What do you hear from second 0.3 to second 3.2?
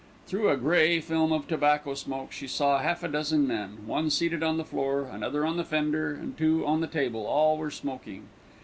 a grey film of tobacco smoke she saw half a